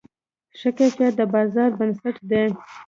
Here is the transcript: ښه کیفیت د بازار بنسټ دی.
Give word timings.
ښه 0.59 0.69
کیفیت 0.77 1.13
د 1.19 1.21
بازار 1.33 1.69
بنسټ 1.79 2.15
دی. 2.29 2.43